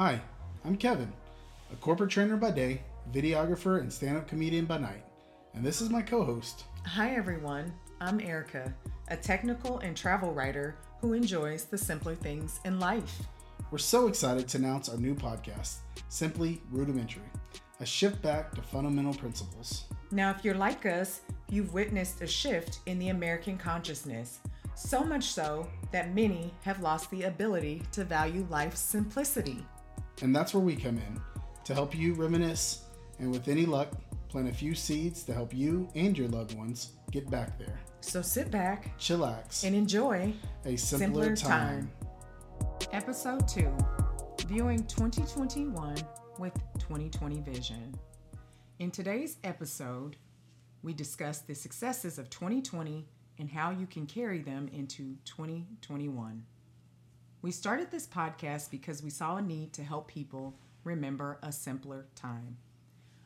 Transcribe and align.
Hi, 0.00 0.20
I'm 0.64 0.76
Kevin, 0.76 1.12
a 1.72 1.74
corporate 1.74 2.10
trainer 2.10 2.36
by 2.36 2.52
day, 2.52 2.82
videographer, 3.12 3.80
and 3.80 3.92
stand 3.92 4.16
up 4.16 4.28
comedian 4.28 4.64
by 4.64 4.78
night. 4.78 5.04
And 5.54 5.64
this 5.64 5.80
is 5.80 5.90
my 5.90 6.02
co 6.02 6.22
host. 6.22 6.66
Hi, 6.86 7.16
everyone. 7.16 7.72
I'm 8.00 8.20
Erica, 8.20 8.72
a 9.08 9.16
technical 9.16 9.80
and 9.80 9.96
travel 9.96 10.32
writer 10.32 10.76
who 11.00 11.14
enjoys 11.14 11.64
the 11.64 11.76
simpler 11.76 12.14
things 12.14 12.60
in 12.64 12.78
life. 12.78 13.22
We're 13.72 13.78
so 13.78 14.06
excited 14.06 14.46
to 14.46 14.58
announce 14.58 14.88
our 14.88 14.96
new 14.96 15.16
podcast, 15.16 15.78
Simply 16.08 16.62
Rudimentary, 16.70 17.28
a 17.80 17.84
shift 17.84 18.22
back 18.22 18.54
to 18.54 18.62
fundamental 18.62 19.14
principles. 19.14 19.86
Now, 20.12 20.30
if 20.30 20.44
you're 20.44 20.54
like 20.54 20.86
us, 20.86 21.22
you've 21.50 21.74
witnessed 21.74 22.22
a 22.22 22.26
shift 22.28 22.78
in 22.86 23.00
the 23.00 23.08
American 23.08 23.58
consciousness, 23.58 24.38
so 24.76 25.02
much 25.02 25.24
so 25.24 25.68
that 25.90 26.14
many 26.14 26.54
have 26.62 26.82
lost 26.82 27.10
the 27.10 27.24
ability 27.24 27.82
to 27.90 28.04
value 28.04 28.46
life's 28.48 28.78
simplicity. 28.78 29.66
And 30.22 30.34
that's 30.34 30.52
where 30.52 30.62
we 30.62 30.74
come 30.74 30.96
in 30.96 31.20
to 31.64 31.74
help 31.74 31.94
you 31.94 32.14
reminisce 32.14 32.84
and, 33.20 33.30
with 33.30 33.48
any 33.48 33.66
luck, 33.66 33.92
plant 34.28 34.48
a 34.48 34.52
few 34.52 34.74
seeds 34.74 35.22
to 35.24 35.32
help 35.32 35.54
you 35.54 35.88
and 35.94 36.16
your 36.16 36.28
loved 36.28 36.56
ones 36.56 36.92
get 37.10 37.30
back 37.30 37.58
there. 37.58 37.78
So 38.00 38.22
sit 38.22 38.50
back, 38.50 38.96
chillax, 38.98 39.64
and 39.64 39.74
enjoy 39.74 40.32
a 40.64 40.76
simpler, 40.76 41.34
simpler 41.34 41.36
time. 41.36 41.90
time. 42.80 42.88
Episode 42.92 43.46
2 43.48 43.70
Viewing 44.46 44.84
2021 44.84 45.96
with 46.38 46.54
2020 46.78 47.40
Vision. 47.40 47.94
In 48.78 48.90
today's 48.90 49.36
episode, 49.44 50.16
we 50.82 50.94
discuss 50.94 51.40
the 51.40 51.54
successes 51.54 52.18
of 52.18 52.30
2020 52.30 53.06
and 53.38 53.50
how 53.50 53.70
you 53.70 53.86
can 53.86 54.06
carry 54.06 54.40
them 54.40 54.68
into 54.72 55.16
2021. 55.24 56.44
We 57.40 57.52
started 57.52 57.92
this 57.92 58.06
podcast 58.06 58.68
because 58.68 59.00
we 59.00 59.10
saw 59.10 59.36
a 59.36 59.42
need 59.42 59.72
to 59.74 59.84
help 59.84 60.08
people 60.08 60.58
remember 60.82 61.38
a 61.40 61.52
simpler 61.52 62.06
time. 62.16 62.56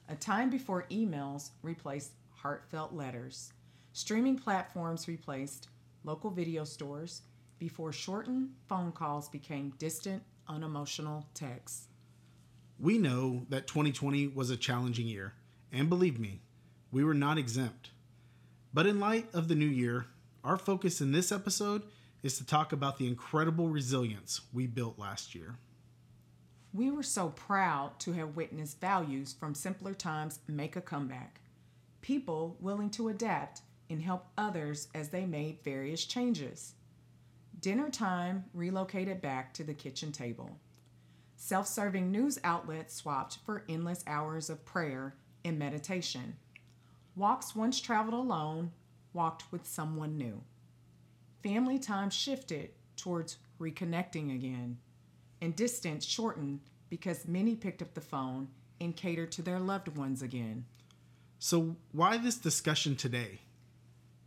A 0.06 0.14
time 0.14 0.50
before 0.50 0.84
emails 0.90 1.52
replaced 1.62 2.12
heartfelt 2.30 2.92
letters, 2.92 3.54
streaming 3.94 4.36
platforms 4.36 5.08
replaced 5.08 5.68
local 6.04 6.30
video 6.30 6.64
stores, 6.64 7.22
before 7.58 7.90
shortened 7.90 8.50
phone 8.68 8.92
calls 8.92 9.30
became 9.30 9.72
distant, 9.78 10.22
unemotional 10.46 11.26
texts. 11.32 11.88
We 12.78 12.98
know 12.98 13.46
that 13.48 13.66
2020 13.66 14.26
was 14.26 14.50
a 14.50 14.58
challenging 14.58 15.06
year, 15.06 15.32
and 15.72 15.88
believe 15.88 16.20
me, 16.20 16.42
we 16.90 17.02
were 17.02 17.14
not 17.14 17.38
exempt. 17.38 17.92
But 18.74 18.86
in 18.86 19.00
light 19.00 19.28
of 19.32 19.48
the 19.48 19.54
new 19.54 19.64
year, 19.64 20.06
our 20.44 20.58
focus 20.58 21.00
in 21.00 21.12
this 21.12 21.32
episode 21.32 21.82
is 22.22 22.38
to 22.38 22.46
talk 22.46 22.72
about 22.72 22.98
the 22.98 23.06
incredible 23.06 23.68
resilience 23.68 24.42
we 24.52 24.66
built 24.66 24.98
last 24.98 25.34
year. 25.34 25.56
We 26.72 26.90
were 26.90 27.02
so 27.02 27.30
proud 27.30 27.98
to 28.00 28.12
have 28.12 28.36
witnessed 28.36 28.80
values 28.80 29.34
from 29.38 29.54
simpler 29.54 29.92
times 29.92 30.38
make 30.46 30.76
a 30.76 30.80
comeback. 30.80 31.40
People 32.00 32.56
willing 32.60 32.90
to 32.90 33.08
adapt 33.08 33.62
and 33.90 34.00
help 34.00 34.26
others 34.38 34.88
as 34.94 35.10
they 35.10 35.26
made 35.26 35.58
various 35.64 36.04
changes. 36.04 36.74
Dinner 37.60 37.90
time 37.90 38.44
relocated 38.54 39.20
back 39.20 39.52
to 39.54 39.64
the 39.64 39.74
kitchen 39.74 40.12
table. 40.12 40.58
Self 41.36 41.66
serving 41.66 42.10
news 42.10 42.38
outlets 42.44 42.94
swapped 42.94 43.38
for 43.44 43.64
endless 43.68 44.04
hours 44.06 44.48
of 44.48 44.64
prayer 44.64 45.16
and 45.44 45.58
meditation. 45.58 46.36
Walks 47.16 47.54
once 47.54 47.80
traveled 47.80 48.14
alone, 48.14 48.70
walked 49.12 49.44
with 49.52 49.66
someone 49.66 50.16
new 50.16 50.42
family 51.42 51.78
time 51.78 52.10
shifted 52.10 52.70
towards 52.96 53.38
reconnecting 53.60 54.34
again, 54.34 54.78
and 55.40 55.56
distance 55.56 56.04
shortened 56.04 56.60
because 56.88 57.26
many 57.26 57.56
picked 57.56 57.82
up 57.82 57.94
the 57.94 58.00
phone 58.00 58.48
and 58.80 58.96
catered 58.96 59.32
to 59.32 59.42
their 59.42 59.58
loved 59.58 59.96
ones 59.96 60.22
again. 60.22 60.64
So, 61.38 61.76
why 61.90 62.18
this 62.18 62.36
discussion 62.36 62.96
today? 62.96 63.40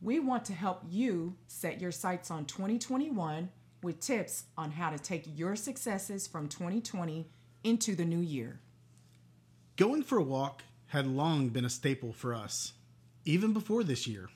We 0.02 0.20
want 0.20 0.46
to 0.46 0.54
help 0.54 0.82
you 0.90 1.36
set 1.48 1.80
your 1.80 1.92
sights 1.92 2.30
on 2.30 2.46
2021 2.46 3.50
with 3.82 4.00
tips 4.00 4.46
on 4.58 4.72
how 4.72 4.90
to 4.90 5.00
take 5.00 5.24
your 5.36 5.56
successes 5.56 6.28
from 6.28 6.50
2020 6.50 7.28
into 7.64 7.96
the 7.96 8.06
new 8.06 8.20
year. 8.20 8.60
Going 9.78 10.04
for 10.04 10.18
a 10.18 10.24
walk 10.24 10.64
had 10.88 11.08
long 11.08 11.50
been 11.50 11.66
a 11.66 11.70
staple 11.70 12.14
for 12.14 12.34
us, 12.34 12.74
even 13.26 13.54
before 13.54 13.84
this 13.84 14.08
year. 14.08 14.30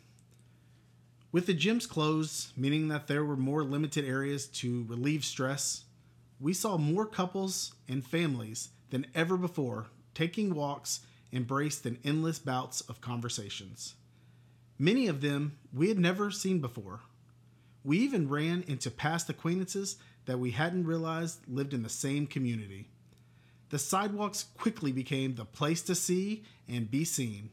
With 1.31 1.45
the 1.45 1.53
gyms 1.53 1.87
closed, 1.87 2.57
meaning 2.57 2.87
that 2.87 3.07
there 3.07 3.23
were 3.23 3.37
more 3.37 3.63
limited 3.63 4.03
areas 4.03 4.47
to 4.47 4.85
relieve 4.87 5.23
stress, 5.23 5.83
we 6.39 6.53
saw 6.53 6.77
more 6.77 7.05
couples 7.05 7.73
and 7.87 8.05
families 8.05 8.69
than 8.89 9.05
ever 9.13 9.37
before 9.37 9.87
taking 10.15 10.55
walks 10.55 11.01
embraced 11.31 11.85
in 11.85 11.99
endless 12.03 12.39
bouts 12.39 12.81
of 12.81 13.01
conversations. 13.01 13.93
Many 14.79 15.07
of 15.07 15.21
them 15.21 15.57
we 15.71 15.89
had 15.89 15.99
never 15.99 16.31
seen 16.31 16.59
before. 16.59 17.01
We 17.83 17.99
even 17.99 18.27
ran 18.27 18.63
into 18.67 18.89
past 18.89 19.29
acquaintances 19.29 19.97
that 20.25 20.39
we 20.39 20.51
hadn't 20.51 20.87
realized 20.87 21.47
lived 21.47 21.73
in 21.73 21.83
the 21.83 21.89
same 21.89 22.25
community. 22.25 22.87
The 23.69 23.79
sidewalks 23.79 24.45
quickly 24.57 24.91
became 24.91 25.35
the 25.35 25.45
place 25.45 25.81
to 25.83 25.95
see 25.95 26.43
and 26.67 26.89
be 26.89 27.05
seen, 27.05 27.51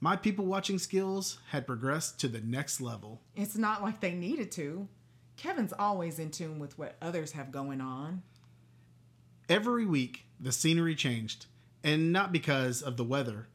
my 0.00 0.16
people 0.16 0.46
watching 0.46 0.78
skills 0.78 1.38
had 1.50 1.66
progressed 1.66 2.20
to 2.20 2.28
the 2.28 2.40
next 2.40 2.80
level. 2.80 3.20
It's 3.34 3.56
not 3.56 3.82
like 3.82 4.00
they 4.00 4.12
needed 4.12 4.52
to. 4.52 4.88
Kevin's 5.36 5.72
always 5.78 6.18
in 6.18 6.30
tune 6.30 6.58
with 6.58 6.78
what 6.78 6.96
others 7.02 7.32
have 7.32 7.50
going 7.50 7.80
on. 7.80 8.22
Every 9.48 9.86
week, 9.86 10.24
the 10.38 10.52
scenery 10.52 10.94
changed, 10.94 11.46
and 11.82 12.12
not 12.12 12.32
because 12.32 12.82
of 12.82 12.96
the 12.96 13.04
weather, 13.04 13.48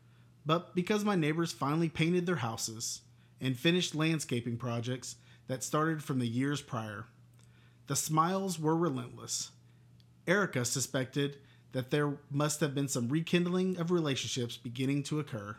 but 0.45 0.75
because 0.75 1.05
my 1.05 1.15
neighbors 1.15 1.51
finally 1.51 1.89
painted 1.89 2.25
their 2.25 2.37
houses 2.37 3.01
and 3.39 3.57
finished 3.57 3.95
landscaping 3.95 4.57
projects 4.57 5.15
that 5.47 5.63
started 5.63 6.03
from 6.03 6.19
the 6.19 6.27
years 6.27 6.61
prior. 6.61 7.05
The 7.87 7.95
smiles 7.95 8.59
were 8.59 8.75
relentless. 8.75 9.51
Erica 10.25 10.65
suspected 10.65 11.37
that 11.73 11.91
there 11.91 12.17
must 12.31 12.59
have 12.61 12.73
been 12.73 12.87
some 12.87 13.09
rekindling 13.09 13.77
of 13.77 13.91
relationships 13.91 14.57
beginning 14.57 15.03
to 15.03 15.19
occur. 15.19 15.57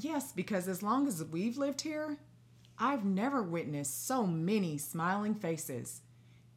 Yes, 0.00 0.32
because 0.32 0.68
as 0.68 0.82
long 0.82 1.08
as 1.08 1.24
we've 1.24 1.58
lived 1.58 1.80
here, 1.80 2.18
I've 2.78 3.04
never 3.04 3.42
witnessed 3.42 4.06
so 4.06 4.24
many 4.24 4.78
smiling 4.78 5.34
faces. 5.34 6.02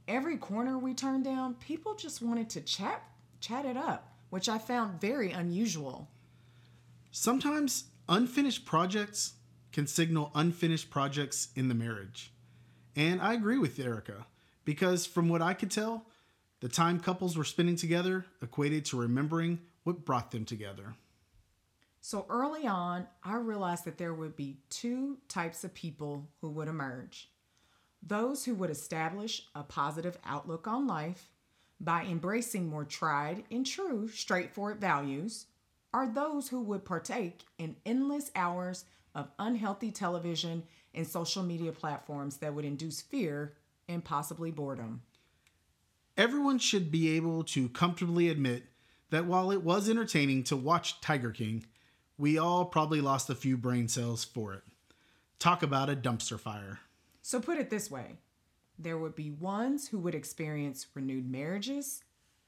Every 0.08 0.38
corner 0.38 0.78
we 0.78 0.94
turned 0.94 1.24
down, 1.24 1.56
people 1.56 1.96
just 1.96 2.22
wanted 2.22 2.50
to 2.52 2.62
chat 2.62 3.04
chat 3.40 3.66
it 3.66 3.76
up, 3.78 4.14
which 4.30 4.48
I 4.48 4.60
found 4.60 5.02
very 5.02 5.32
unusual. 5.32 6.08
Sometimes 7.10 7.86
unfinished 8.08 8.66
projects 8.66 9.34
can 9.72 9.88
signal 9.88 10.32
unfinished 10.36 10.92
projects 10.92 11.48
in 11.56 11.68
the 11.68 11.74
marriage. 11.74 12.32
And 12.96 13.20
I 13.20 13.34
agree 13.34 13.58
with 13.58 13.80
Erica, 13.80 14.28
because 14.66 15.08
from 15.08 15.30
what 15.30 15.42
I 15.42 15.56
could 15.56 15.72
tell, 15.72 16.06
the 16.60 16.70
time 16.70 17.00
couples 17.00 17.36
were 17.36 17.44
spending 17.44 17.76
together 17.76 18.26
equated 18.44 18.86
to 18.86 19.00
remembering 19.00 19.62
what 19.84 20.06
brought 20.06 20.30
them 20.30 20.46
together. 20.46 20.94
So 22.02 22.26
early 22.30 22.68
on, 22.68 23.08
I 23.24 23.36
realized 23.36 23.86
that 23.86 23.98
there 23.98 24.14
would 24.14 24.36
be 24.36 24.58
two 24.70 25.20
types 25.28 25.64
of 25.64 25.74
people 25.74 26.28
who 26.42 26.50
would 26.50 26.68
emerge 26.68 27.32
those 28.02 28.46
who 28.46 28.56
would 28.56 28.70
establish 28.70 29.48
a 29.56 29.64
positive 29.64 30.18
outlook 30.26 30.68
on 30.68 30.88
life 30.88 31.30
by 31.80 32.04
embracing 32.04 32.70
more 32.70 32.86
tried 32.86 33.44
and 33.52 33.66
true, 33.66 34.08
straightforward 34.08 34.80
values, 34.80 35.48
are 35.94 36.08
those 36.08 36.48
who 36.48 36.62
would 36.62 36.86
partake 36.86 37.44
in 37.58 37.76
endless 37.86 38.32
hours 38.36 38.86
of 39.14 39.30
unhealthy 39.40 39.92
television 39.92 40.64
and 40.94 41.06
social 41.06 41.44
media 41.44 41.72
platforms 41.72 42.38
that 42.38 42.54
would 42.54 42.66
induce 42.66 43.02
fear 43.02 43.54
and 43.88 44.04
possibly 44.04 44.52
boredom. 44.52 45.02
Everyone 46.18 46.60
should 46.60 46.92
be 46.92 47.16
able 47.16 47.44
to 47.44 47.70
comfortably 47.70 48.30
admit 48.30 48.64
that 49.10 49.26
while 49.26 49.52
it 49.52 49.64
was 49.64 49.90
entertaining 49.90 50.44
to 50.44 50.56
watch 50.56 51.02
Tiger 51.02 51.32
King, 51.32 51.66
we 52.22 52.38
all 52.38 52.66
probably 52.66 53.02
lost 53.02 53.32
a 53.32 53.36
few 53.36 53.58
brain 53.58 53.88
cells 53.88 54.24
for 54.24 54.54
it. 54.54 54.62
Talk 55.40 55.64
about 55.64 55.90
a 55.90 55.96
dumpster 55.96 56.40
fire. 56.40 56.80
So, 57.24 57.40
put 57.42 57.58
it 57.58 57.72
this 57.72 57.90
way 57.90 58.18
there 58.78 59.00
would 59.00 59.16
be 59.16 59.32
ones 59.32 59.88
who 59.88 59.98
would 59.98 60.14
experience 60.14 60.86
renewed 60.94 61.30
marriages, 61.30 62.04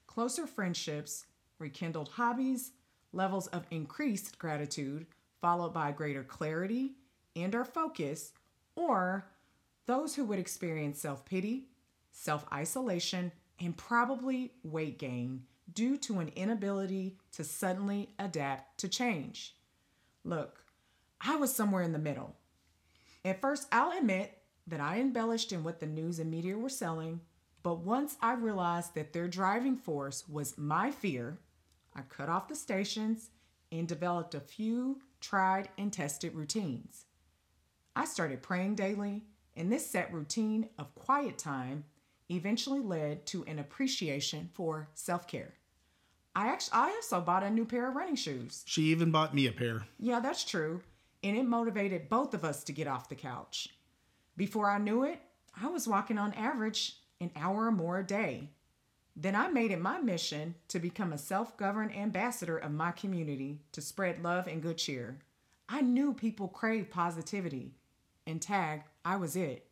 closer 0.06 0.46
friendships, 0.46 1.26
rekindled 1.58 2.10
hobbies, 2.10 2.74
levels 3.14 3.48
of 3.48 3.66
increased 3.72 4.38
gratitude, 4.38 5.08
followed 5.42 5.74
by 5.74 5.92
greater 5.92 6.24
clarity 6.24 6.92
and 7.36 7.56
or 7.56 7.66
focus, 7.66 8.34
or 8.76 9.26
those 9.88 10.14
who 10.14 10.24
would 10.26 10.40
experience 10.40 11.00
self-pity, 11.00 11.66
self-isolation, 12.12 13.32
and 13.60 13.76
probably 13.76 14.52
weight 14.64 15.00
gain 15.00 15.42
due 15.74 15.98
to 15.98 16.20
an 16.20 16.32
inability 16.36 17.18
to 17.32 17.44
suddenly 17.44 18.10
adapt 18.20 18.80
to 18.80 18.88
change. 18.88 19.56
Look, 20.24 20.64
I 21.22 21.36
was 21.36 21.54
somewhere 21.56 21.82
in 21.84 21.92
the 21.92 22.00
middle. 22.00 22.36
At 23.26 23.42
first, 23.42 23.68
I'll 23.72 23.98
admit 23.98 24.38
that 24.68 24.80
I 24.80 25.00
embellished 25.00 25.52
in 25.52 25.64
what 25.64 25.80
the 25.80 25.86
news 25.86 26.20
and 26.20 26.32
media 26.32 26.58
were 26.58 26.70
selling, 26.70 27.22
But 27.64 27.80
once 27.80 28.18
I 28.22 28.34
realized 28.34 28.94
that 28.96 29.14
their 29.14 29.28
driving 29.30 29.78
force 29.78 30.28
was 30.28 30.58
my 30.58 30.92
fear, 30.92 31.40
I 31.96 32.02
cut 32.02 32.28
off 32.30 32.50
the 32.50 32.56
stations 32.56 33.30
and 33.72 33.88
developed 33.88 34.36
a 34.36 34.42
few 34.42 35.02
tried 35.22 35.70
and 35.78 35.92
tested 35.92 36.36
routines. 36.36 37.06
I 37.96 38.06
started 38.06 38.42
praying 38.42 38.76
daily, 38.76 39.24
and 39.56 39.72
this 39.72 39.90
set 39.90 40.14
routine 40.14 40.70
of 40.78 40.94
quiet 40.96 41.38
time 41.38 41.86
eventually 42.30 42.82
led 42.82 43.26
to 43.28 43.46
an 43.46 43.60
appreciation 43.60 44.50
for 44.54 44.90
self 44.94 45.28
care. 45.28 45.54
I 46.36 46.48
actually 46.48 46.74
I 46.74 46.90
also 46.90 47.22
bought 47.22 47.44
a 47.44 47.50
new 47.50 47.66
pair 47.66 47.90
of 47.90 47.96
running 47.96 48.16
shoes. 48.16 48.64
She 48.66 48.84
even 48.84 49.12
bought 49.12 49.36
me 49.36 49.48
a 49.48 49.52
pair. 49.52 49.86
Yeah, 50.00 50.20
that's 50.20 50.44
true. 50.44 50.82
And 51.24 51.38
it 51.38 51.46
motivated 51.46 52.10
both 52.10 52.34
of 52.34 52.44
us 52.44 52.64
to 52.66 52.74
get 52.74 52.88
off 52.88 53.10
the 53.10 53.16
couch. 53.16 53.70
Before 54.36 54.70
I 54.70 54.80
knew 54.80 55.04
it, 55.04 55.22
I 55.62 55.68
was 55.68 55.88
walking 55.88 56.18
on 56.18 56.34
average 56.34 56.98
an 57.22 57.32
hour 57.36 57.68
or 57.68 57.72
more 57.72 58.00
a 58.00 58.06
day. 58.06 58.50
Then 59.16 59.36
I 59.36 59.48
made 59.48 59.72
it 59.72 59.80
my 59.80 60.00
mission 60.00 60.56
to 60.70 60.80
become 60.80 61.14
a 61.14 61.20
self 61.20 61.56
governed 61.56 61.96
ambassador 61.96 62.58
of 62.58 62.72
my 62.72 62.92
community 62.92 63.62
to 63.72 63.82
spread 63.82 64.24
love 64.24 64.48
and 64.48 64.62
good 64.62 64.80
cheer. 64.80 65.20
I 65.70 65.82
knew 65.82 66.14
people 66.14 66.48
crave 66.48 66.90
positivity, 66.90 67.76
and 68.26 68.42
tag, 68.42 68.84
I 69.06 69.18
was 69.18 69.36
it. 69.36 69.68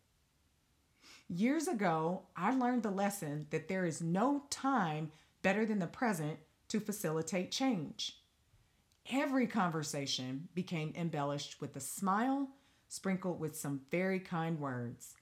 Years 1.28 1.68
ago, 1.68 2.24
I 2.36 2.54
learned 2.54 2.84
the 2.84 2.92
lesson 2.92 3.48
that 3.50 3.68
there 3.68 3.86
is 3.86 4.02
no 4.02 4.44
time 4.50 5.12
better 5.42 5.66
than 5.66 5.80
the 5.80 5.88
present 5.88 6.38
to 6.72 6.80
facilitate 6.80 7.52
change. 7.52 8.16
Every 9.12 9.46
conversation 9.46 10.48
became 10.56 10.94
embellished 10.96 11.60
with 11.60 11.76
a 11.76 11.82
smile, 11.82 12.48
sprinkled 12.88 13.42
with 13.42 13.58
some 13.58 13.82
very 13.92 14.22
kind 14.22 14.58
words. 14.58 15.16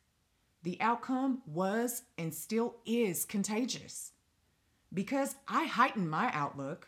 The 0.61 0.79
outcome 0.79 1.41
was 1.47 2.03
and 2.19 2.35
still 2.35 2.75
is 2.85 3.25
contagious. 3.25 4.11
Because 4.93 5.37
I 5.47 5.65
heightened 5.65 6.11
my 6.11 6.29
outlook, 6.35 6.87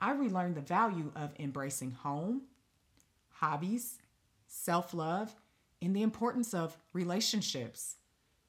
I 0.00 0.12
relearned 0.12 0.54
the 0.54 0.62
value 0.62 1.12
of 1.14 1.34
embracing 1.38 1.90
home, 1.90 2.44
hobbies, 3.28 3.98
self 4.46 4.94
love, 4.94 5.34
and 5.82 5.94
the 5.94 6.02
importance 6.02 6.54
of 6.54 6.78
relationships. 6.94 7.96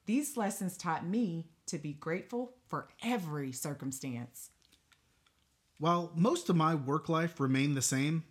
These 0.06 0.38
lessons 0.38 0.78
taught 0.78 1.06
me 1.06 1.50
to 1.66 1.76
be 1.76 1.92
grateful 1.92 2.54
for 2.70 2.88
every 3.02 3.52
circumstance. 3.52 4.51
While 5.82 6.12
most 6.14 6.48
of 6.48 6.54
my 6.54 6.76
work 6.76 7.08
life 7.08 7.40
remained 7.40 7.76
the 7.76 7.82
same, 7.82 8.22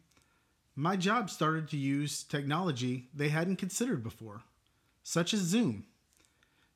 my 0.73 0.95
job 0.95 1.29
started 1.29 1.67
to 1.67 1.77
use 1.77 2.23
technology 2.23 3.09
they 3.13 3.27
hadn't 3.27 3.57
considered 3.57 4.03
before, 4.03 4.43
such 5.03 5.33
as 5.33 5.41
Zoom. 5.41 5.83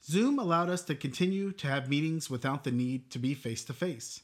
Zoom 0.04 0.38
allowed 0.38 0.69
us 0.69 0.81
to 0.81 0.94
continue 0.94 1.54
to 1.54 1.68
have 1.68 1.88
meetings 1.88 2.30
without 2.30 2.66
the 2.66 2.74
need 2.74 3.10
to 3.12 3.19
be 3.19 3.33
face 3.33 3.63
to 3.63 3.72
face. 3.72 4.19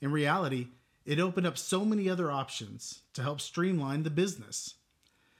In 0.00 0.12
reality, 0.12 0.68
it 1.04 1.18
opened 1.18 1.48
up 1.48 1.58
so 1.58 1.84
many 1.84 2.08
other 2.08 2.30
options 2.30 3.00
to 3.14 3.22
help 3.24 3.40
streamline 3.40 4.04
the 4.04 4.10
business, 4.10 4.74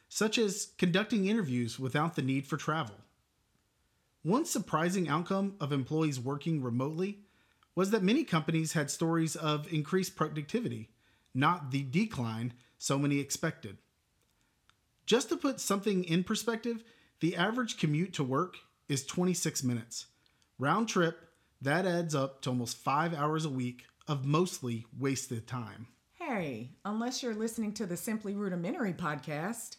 such 0.08 0.36
as 0.36 0.72
conducting 0.78 1.26
interviews 1.26 1.78
without 1.78 2.16
the 2.16 2.22
need 2.22 2.44
for 2.44 2.56
travel. 2.56 2.96
One 4.24 4.44
surprising 4.44 5.08
outcome 5.08 5.54
of 5.60 5.72
employees 5.72 6.18
working 6.18 6.60
remotely 6.60 7.20
was 7.80 7.92
that 7.92 8.02
many 8.02 8.24
companies 8.24 8.74
had 8.74 8.90
stories 8.90 9.34
of 9.34 9.72
increased 9.72 10.14
productivity, 10.14 10.90
not 11.32 11.70
the 11.70 11.82
decline 11.82 12.52
so 12.76 12.98
many 12.98 13.18
expected. 13.18 13.78
Just 15.06 15.30
to 15.30 15.36
put 15.38 15.60
something 15.60 16.04
in 16.04 16.22
perspective, 16.22 16.84
the 17.20 17.34
average 17.34 17.78
commute 17.78 18.12
to 18.12 18.22
work 18.22 18.58
is 18.90 19.06
26 19.06 19.64
minutes. 19.64 20.08
Round 20.58 20.90
trip, 20.90 21.26
that 21.62 21.86
adds 21.86 22.14
up 22.14 22.42
to 22.42 22.50
almost 22.50 22.76
five 22.76 23.14
hours 23.14 23.46
a 23.46 23.48
week 23.48 23.86
of 24.06 24.26
mostly 24.26 24.84
wasted 24.98 25.46
time. 25.46 25.86
Hey, 26.18 26.72
unless 26.84 27.22
you're 27.22 27.34
listening 27.34 27.72
to 27.72 27.86
the 27.86 27.96
Simply 27.96 28.34
Rudimentary 28.34 28.92
podcast. 28.92 29.76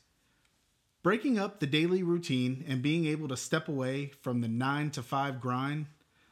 Breaking 1.04 1.38
up 1.38 1.60
the 1.60 1.68
daily 1.68 2.02
routine 2.02 2.66
and 2.68 2.82
being 2.82 3.06
able 3.06 3.28
to 3.28 3.38
step 3.38 3.68
away 3.68 4.08
from 4.22 4.42
the 4.42 4.48
9 4.48 4.90
to 4.90 5.04
5 5.04 5.40
grind 5.40 5.86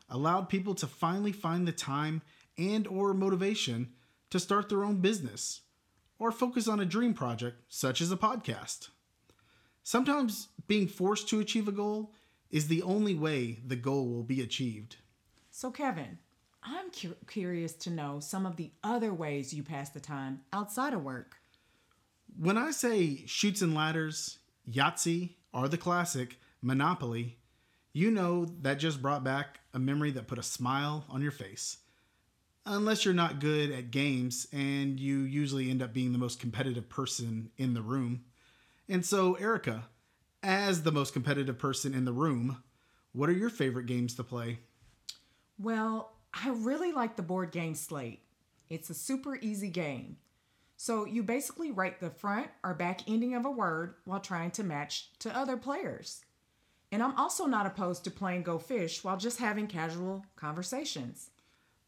allowed 0.09 0.49
people 0.49 0.75
to 0.75 0.87
finally 0.87 1.31
find 1.31 1.67
the 1.67 1.71
time 1.71 2.21
and 2.57 2.87
or 2.87 3.13
motivation 3.13 3.89
to 4.29 4.39
start 4.39 4.69
their 4.69 4.83
own 4.83 4.97
business 5.01 5.61
or 6.17 6.31
focus 6.31 6.67
on 6.67 6.79
a 6.79 6.85
dream 6.85 7.13
project 7.13 7.61
such 7.69 8.01
as 8.01 8.11
a 8.11 8.17
podcast. 8.17 8.89
Sometimes 9.83 10.49
being 10.67 10.87
forced 10.87 11.29
to 11.29 11.39
achieve 11.39 11.67
a 11.67 11.71
goal 11.71 12.13
is 12.51 12.67
the 12.67 12.83
only 12.83 13.15
way 13.15 13.59
the 13.65 13.75
goal 13.75 14.09
will 14.09 14.23
be 14.23 14.41
achieved. 14.41 14.97
So, 15.51 15.71
Kevin, 15.71 16.19
I'm 16.61 16.91
cu- 16.91 17.15
curious 17.27 17.73
to 17.73 17.89
know 17.89 18.19
some 18.19 18.45
of 18.45 18.57
the 18.57 18.71
other 18.83 19.13
ways 19.13 19.53
you 19.53 19.63
pass 19.63 19.89
the 19.89 19.99
time 19.99 20.41
outside 20.51 20.93
of 20.93 21.03
work. 21.03 21.37
When 22.37 22.57
I 22.57 22.71
say 22.71 23.23
Chutes 23.25 23.61
and 23.61 23.73
Ladders, 23.73 24.39
Yahtzee, 24.69 25.35
or 25.53 25.67
the 25.67 25.77
classic 25.77 26.37
Monopoly, 26.61 27.37
you 27.93 28.11
know 28.11 28.45
that 28.61 28.79
just 28.79 29.01
brought 29.01 29.23
back 29.23 29.59
a 29.73 29.79
memory 29.79 30.11
that 30.11 30.27
put 30.27 30.37
a 30.37 30.43
smile 30.43 31.05
on 31.09 31.21
your 31.21 31.31
face. 31.31 31.77
Unless 32.65 33.05
you're 33.05 33.13
not 33.13 33.39
good 33.39 33.71
at 33.71 33.91
games 33.91 34.47
and 34.51 34.99
you 34.99 35.19
usually 35.19 35.71
end 35.71 35.81
up 35.81 35.93
being 35.93 36.11
the 36.11 36.19
most 36.19 36.39
competitive 36.39 36.89
person 36.89 37.49
in 37.57 37.73
the 37.73 37.81
room. 37.81 38.25
And 38.87 39.05
so, 39.05 39.33
Erica, 39.35 39.87
as 40.43 40.83
the 40.83 40.91
most 40.91 41.13
competitive 41.13 41.57
person 41.57 41.93
in 41.93 42.05
the 42.05 42.13
room, 42.13 42.63
what 43.13 43.29
are 43.29 43.33
your 43.33 43.49
favorite 43.49 43.85
games 43.85 44.13
to 44.15 44.23
play? 44.23 44.59
Well, 45.57 46.13
I 46.33 46.49
really 46.49 46.91
like 46.91 47.15
the 47.15 47.23
board 47.23 47.51
game 47.51 47.75
Slate. 47.75 48.21
It's 48.69 48.89
a 48.89 48.93
super 48.93 49.35
easy 49.35 49.69
game. 49.69 50.17
So 50.77 51.05
you 51.05 51.23
basically 51.23 51.71
write 51.71 51.99
the 51.99 52.09
front 52.09 52.47
or 52.63 52.73
back 52.73 53.01
ending 53.09 53.33
of 53.33 53.45
a 53.45 53.51
word 53.51 53.95
while 54.05 54.21
trying 54.21 54.51
to 54.51 54.63
match 54.63 55.09
to 55.19 55.35
other 55.35 55.57
players. 55.57 56.23
And 56.91 57.03
I'm 57.03 57.15
also 57.17 57.45
not 57.45 57.65
opposed 57.65 58.03
to 58.05 58.11
playing 58.11 58.43
Go 58.43 58.57
Fish 58.57 59.03
while 59.03 59.17
just 59.17 59.39
having 59.39 59.67
casual 59.67 60.25
conversations. 60.35 61.29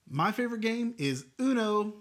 My 0.08 0.32
favorite 0.32 0.62
game 0.62 0.94
is 0.98 1.26
Uno. 1.40 1.94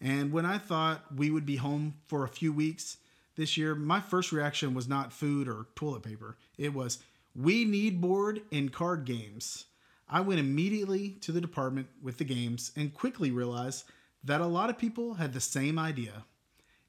And 0.00 0.32
when 0.32 0.46
I 0.46 0.58
thought 0.58 1.04
we 1.14 1.30
would 1.30 1.46
be 1.46 1.56
home 1.56 1.94
for 2.06 2.24
a 2.24 2.28
few 2.28 2.52
weeks 2.52 2.98
this 3.36 3.56
year, 3.56 3.74
my 3.74 4.00
first 4.00 4.32
reaction 4.32 4.74
was 4.74 4.86
not 4.86 5.12
food 5.12 5.48
or 5.48 5.66
toilet 5.74 6.02
paper. 6.02 6.36
It 6.58 6.74
was, 6.74 6.98
we 7.34 7.64
need 7.64 8.00
board 8.00 8.42
and 8.52 8.72
card 8.72 9.04
games. 9.04 9.64
I 10.08 10.20
went 10.20 10.40
immediately 10.40 11.10
to 11.22 11.32
the 11.32 11.40
department 11.40 11.88
with 12.02 12.18
the 12.18 12.24
games 12.24 12.70
and 12.76 12.94
quickly 12.94 13.30
realized 13.30 13.84
that 14.22 14.40
a 14.40 14.46
lot 14.46 14.70
of 14.70 14.78
people 14.78 15.14
had 15.14 15.32
the 15.32 15.40
same 15.40 15.78
idea. 15.78 16.24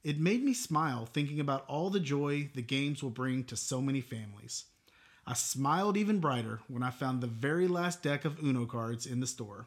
It 0.04 0.20
made 0.20 0.44
me 0.44 0.54
smile 0.54 1.06
thinking 1.06 1.40
about 1.40 1.64
all 1.66 1.90
the 1.90 1.98
joy 1.98 2.50
the 2.54 2.62
games 2.62 3.02
will 3.02 3.10
bring 3.10 3.44
to 3.44 3.56
so 3.56 3.80
many 3.80 4.00
families. 4.00 4.66
I 5.26 5.34
smiled 5.34 5.96
even 5.96 6.20
brighter 6.20 6.60
when 6.68 6.82
I 6.82 6.90
found 6.90 7.20
the 7.20 7.26
very 7.26 7.66
last 7.66 8.02
deck 8.02 8.24
of 8.24 8.42
Uno 8.42 8.64
cards 8.64 9.06
in 9.06 9.20
the 9.20 9.26
store. 9.26 9.66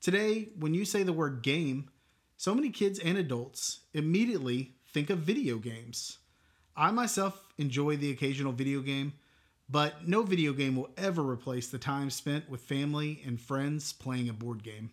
Today, 0.00 0.48
when 0.58 0.74
you 0.74 0.84
say 0.84 1.02
the 1.02 1.14
word 1.14 1.42
game, 1.42 1.88
so 2.36 2.54
many 2.54 2.68
kids 2.68 2.98
and 2.98 3.16
adults 3.16 3.80
immediately 3.94 4.74
think 4.92 5.08
of 5.08 5.18
video 5.20 5.56
games. 5.56 6.18
I 6.76 6.90
myself 6.90 7.42
enjoy 7.56 7.96
the 7.96 8.10
occasional 8.10 8.52
video 8.52 8.80
game, 8.82 9.14
but 9.68 10.06
no 10.06 10.22
video 10.22 10.52
game 10.52 10.76
will 10.76 10.90
ever 10.98 11.22
replace 11.22 11.68
the 11.68 11.78
time 11.78 12.10
spent 12.10 12.50
with 12.50 12.60
family 12.60 13.22
and 13.24 13.40
friends 13.40 13.94
playing 13.94 14.28
a 14.28 14.34
board 14.34 14.62
game. 14.62 14.90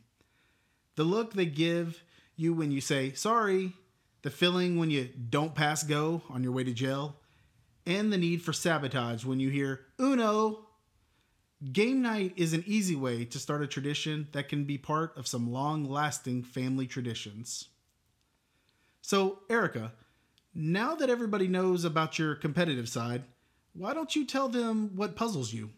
The 0.96 1.04
look 1.04 1.34
they 1.34 1.46
give 1.46 2.04
you 2.38 2.54
when 2.54 2.72
you 2.72 2.82
say 2.82 3.12
sorry 3.12 3.74
the 4.24 4.30
feeling 4.30 4.80
when 4.80 4.90
you 4.90 5.10
don't 5.30 5.54
pass 5.54 5.84
go 5.84 6.22
on 6.30 6.44
your 6.44 6.54
way 6.54 6.64
to 6.64 6.72
jail, 6.72 7.18
and 7.86 8.12
the 8.12 8.18
need 8.18 8.42
for 8.42 8.54
sabotage 8.54 9.26
when 9.26 9.40
you 9.40 9.50
hear 9.50 9.82
Uno. 10.00 10.66
Game 11.72 12.02
night 12.02 12.34
is 12.36 12.54
an 12.54 12.64
easy 12.68 12.96
way 12.96 13.24
to 13.26 13.40
start 13.40 13.62
a 13.62 13.68
tradition 13.68 14.28
that 14.34 14.50
can 14.50 14.66
be 14.66 14.78
part 14.78 15.16
of 15.18 15.28
some 15.28 15.52
long 15.52 15.86
lasting 15.86 16.44
family 16.44 16.88
traditions. 16.88 17.70
So, 19.02 19.40
Erica, 19.50 19.94
now 20.54 20.96
that 20.96 21.10
everybody 21.10 21.48
knows 21.48 21.86
about 21.86 22.20
your 22.20 22.36
competitive 22.36 22.90
side, 22.90 23.24
why 23.74 23.94
don't 23.94 24.16
you 24.16 24.26
tell 24.26 24.50
them 24.50 24.92
what 24.96 25.16
puzzles 25.16 25.54
you? 25.54 25.72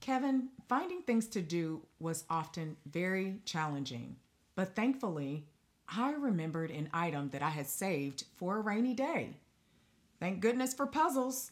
Kevin, 0.00 0.48
finding 0.68 1.02
things 1.02 1.26
to 1.28 1.42
do 1.42 1.82
was 1.98 2.24
often 2.30 2.76
very 2.86 3.40
challenging, 3.44 4.16
but 4.54 4.74
thankfully, 4.74 5.44
I 5.88 6.12
remembered 6.12 6.70
an 6.70 6.88
item 6.92 7.28
that 7.30 7.42
I 7.42 7.50
had 7.50 7.66
saved 7.66 8.24
for 8.36 8.56
a 8.56 8.60
rainy 8.60 8.94
day. 8.94 9.36
Thank 10.20 10.40
goodness 10.40 10.74
for 10.74 10.86
puzzles. 10.86 11.50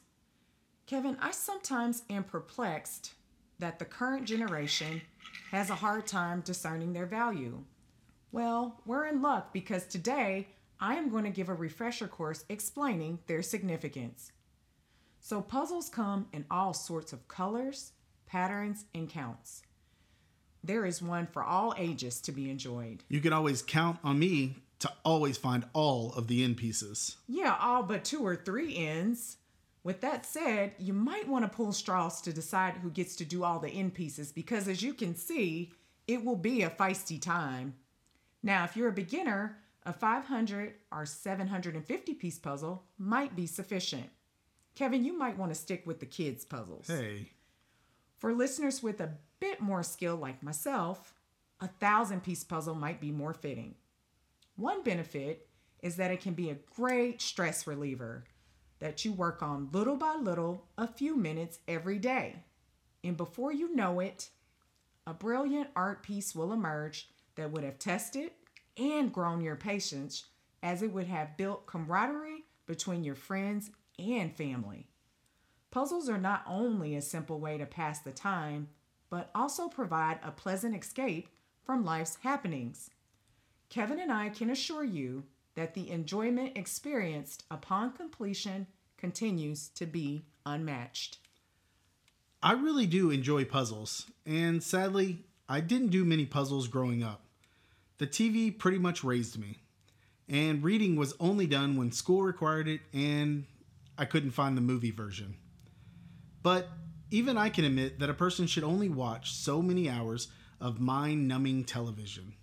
Kevin, 0.86 1.16
I 1.20 1.30
sometimes 1.32 2.02
am 2.10 2.24
perplexed 2.24 3.14
that 3.58 3.78
the 3.78 3.84
current 3.84 4.26
generation 4.26 5.02
has 5.50 5.70
a 5.70 5.74
hard 5.74 6.06
time 6.06 6.42
discerning 6.42 6.92
their 6.92 7.06
value. 7.06 7.64
Well, 8.30 8.80
we're 8.86 9.06
in 9.06 9.22
luck 9.22 9.52
because 9.52 9.86
today 9.86 10.48
I 10.80 10.94
am 10.96 11.08
going 11.10 11.24
to 11.24 11.30
give 11.30 11.48
a 11.48 11.54
refresher 11.54 12.06
course 12.08 12.44
explaining 12.48 13.18
their 13.26 13.42
significance. 13.42 14.32
So, 15.20 15.40
puzzles 15.42 15.88
come 15.88 16.28
in 16.32 16.44
all 16.50 16.72
sorts 16.74 17.12
of 17.12 17.26
colors, 17.26 17.92
patterns, 18.26 18.84
and 18.94 19.08
counts. 19.08 19.62
there 20.62 20.84
is 20.84 21.00
one 21.02 21.26
for 21.26 21.42
all 21.42 21.74
ages 21.78 22.20
to 22.22 22.32
be 22.32 22.50
enjoyed. 22.50 23.02
You 23.08 23.20
can 23.20 23.32
always 23.32 23.62
count 23.62 23.98
on 24.04 24.18
me 24.18 24.56
to 24.80 24.92
always 25.04 25.36
find 25.36 25.64
all 25.72 26.12
of 26.14 26.28
the 26.28 26.44
end 26.44 26.56
pieces. 26.56 27.16
Yeah, 27.26 27.56
all 27.60 27.82
but 27.82 28.04
two 28.04 28.24
or 28.24 28.36
three 28.36 28.76
ends. 28.76 29.36
With 29.82 30.00
that 30.02 30.26
said, 30.26 30.72
you 30.78 30.92
might 30.92 31.28
want 31.28 31.44
to 31.44 31.56
pull 31.56 31.72
straws 31.72 32.20
to 32.22 32.32
decide 32.32 32.74
who 32.74 32.90
gets 32.90 33.16
to 33.16 33.24
do 33.24 33.42
all 33.44 33.58
the 33.58 33.70
end 33.70 33.94
pieces 33.94 34.32
because, 34.32 34.68
as 34.68 34.82
you 34.82 34.92
can 34.92 35.14
see, 35.14 35.72
it 36.06 36.24
will 36.24 36.36
be 36.36 36.62
a 36.62 36.70
feisty 36.70 37.20
time. 37.20 37.74
Now, 38.42 38.64
if 38.64 38.76
you're 38.76 38.88
a 38.88 38.92
beginner, 38.92 39.58
a 39.84 39.92
500 39.92 40.74
or 40.92 41.06
750 41.06 42.14
piece 42.14 42.38
puzzle 42.38 42.84
might 42.98 43.34
be 43.34 43.46
sufficient. 43.46 44.10
Kevin, 44.74 45.04
you 45.04 45.16
might 45.16 45.38
want 45.38 45.52
to 45.52 45.58
stick 45.58 45.86
with 45.86 45.98
the 46.00 46.06
kids' 46.06 46.44
puzzles. 46.44 46.86
Hey, 46.86 47.30
For 48.16 48.32
listeners 48.32 48.82
with 48.82 49.00
a 49.00 49.14
bit 49.40 49.60
more 49.60 49.82
skill, 49.82 50.16
like 50.16 50.42
myself, 50.42 51.14
a 51.60 51.68
thousand 51.68 52.22
piece 52.22 52.44
puzzle 52.44 52.74
might 52.74 53.00
be 53.00 53.10
more 53.10 53.32
fitting. 53.32 53.74
One 54.58 54.82
benefit 54.82 55.46
is 55.84 55.94
that 55.96 56.10
it 56.10 56.20
can 56.20 56.34
be 56.34 56.50
a 56.50 56.58
great 56.74 57.22
stress 57.22 57.64
reliever 57.64 58.24
that 58.80 59.04
you 59.04 59.12
work 59.12 59.40
on 59.40 59.68
little 59.70 59.94
by 59.94 60.16
little, 60.16 60.66
a 60.76 60.88
few 60.88 61.14
minutes 61.14 61.60
every 61.68 61.96
day. 62.00 62.42
And 63.04 63.16
before 63.16 63.52
you 63.52 63.76
know 63.76 64.00
it, 64.00 64.30
a 65.06 65.14
brilliant 65.14 65.70
art 65.76 66.02
piece 66.02 66.34
will 66.34 66.52
emerge 66.52 67.08
that 67.36 67.52
would 67.52 67.62
have 67.62 67.78
tested 67.78 68.32
and 68.76 69.12
grown 69.12 69.40
your 69.40 69.54
patience 69.54 70.24
as 70.60 70.82
it 70.82 70.92
would 70.92 71.06
have 71.06 71.36
built 71.36 71.66
camaraderie 71.66 72.44
between 72.66 73.04
your 73.04 73.14
friends 73.14 73.70
and 73.96 74.34
family. 74.34 74.88
Puzzles 75.70 76.08
are 76.08 76.18
not 76.18 76.42
only 76.48 76.96
a 76.96 77.00
simple 77.00 77.38
way 77.38 77.58
to 77.58 77.66
pass 77.66 78.00
the 78.00 78.10
time, 78.10 78.70
but 79.08 79.30
also 79.36 79.68
provide 79.68 80.18
a 80.24 80.32
pleasant 80.32 80.74
escape 80.74 81.28
from 81.62 81.84
life's 81.84 82.18
happenings. 82.24 82.90
Kevin 83.70 84.00
and 84.00 84.10
I 84.10 84.30
can 84.30 84.50
assure 84.50 84.84
you 84.84 85.24
that 85.54 85.74
the 85.74 85.90
enjoyment 85.90 86.56
experienced 86.56 87.44
upon 87.50 87.92
completion 87.92 88.66
continues 88.96 89.68
to 89.70 89.86
be 89.86 90.24
unmatched. 90.46 91.18
I 92.42 92.52
really 92.52 92.86
do 92.86 93.10
enjoy 93.10 93.44
puzzles, 93.44 94.06
and 94.24 94.62
sadly, 94.62 95.24
I 95.48 95.60
didn't 95.60 95.88
do 95.88 96.04
many 96.04 96.24
puzzles 96.24 96.68
growing 96.68 97.02
up. 97.02 97.22
The 97.98 98.06
TV 98.06 98.56
pretty 98.56 98.78
much 98.78 99.02
raised 99.02 99.38
me, 99.38 99.58
and 100.28 100.62
reading 100.62 100.94
was 100.94 101.14
only 101.18 101.46
done 101.46 101.76
when 101.76 101.90
school 101.90 102.22
required 102.22 102.68
it 102.68 102.80
and 102.92 103.44
I 103.98 104.04
couldn't 104.04 104.30
find 104.30 104.56
the 104.56 104.62
movie 104.62 104.92
version. 104.92 105.36
But 106.42 106.68
even 107.10 107.36
I 107.36 107.48
can 107.48 107.64
admit 107.64 107.98
that 107.98 108.10
a 108.10 108.14
person 108.14 108.46
should 108.46 108.62
only 108.62 108.88
watch 108.88 109.32
so 109.32 109.60
many 109.60 109.90
hours 109.90 110.28
of 110.60 110.78
mind 110.78 111.26
numbing 111.26 111.64
television. 111.64 112.34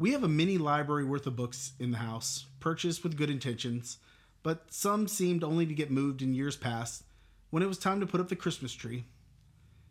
We 0.00 0.12
have 0.12 0.24
a 0.24 0.28
mini 0.28 0.56
library 0.56 1.04
worth 1.04 1.26
of 1.26 1.36
books 1.36 1.72
in 1.78 1.90
the 1.90 1.98
house, 1.98 2.46
purchased 2.58 3.04
with 3.04 3.18
good 3.18 3.28
intentions, 3.28 3.98
but 4.42 4.72
some 4.72 5.06
seemed 5.06 5.44
only 5.44 5.66
to 5.66 5.74
get 5.74 5.90
moved 5.90 6.22
in 6.22 6.32
years 6.32 6.56
past 6.56 7.04
when 7.50 7.62
it 7.62 7.66
was 7.66 7.76
time 7.76 8.00
to 8.00 8.06
put 8.06 8.18
up 8.18 8.30
the 8.30 8.34
Christmas 8.34 8.72
tree. 8.72 9.04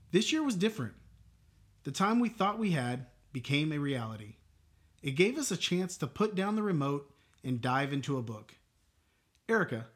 This 0.10 0.32
year 0.32 0.42
was 0.42 0.56
different. 0.56 0.94
The 1.84 1.92
time 1.92 2.20
we 2.20 2.28
thought 2.28 2.58
we 2.58 2.72
had 2.72 3.06
became 3.32 3.72
a 3.72 3.78
reality. 3.78 4.38
It 5.04 5.12
gave 5.12 5.38
us 5.38 5.52
a 5.52 5.58
chance 5.58 5.96
to 5.98 6.08
put 6.08 6.34
down 6.34 6.56
the 6.56 6.64
remote 6.64 7.14
and 7.44 7.62
dive 7.62 7.94
into 7.94 8.18
a 8.18 8.24
book. 8.24 8.56
Erica, 9.48 9.90